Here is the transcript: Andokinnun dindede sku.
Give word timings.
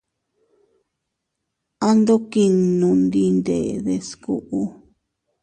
Andokinnun 1.89 2.99
dindede 3.13 3.95
sku. 4.09 4.35